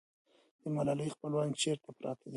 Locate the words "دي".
2.29-2.29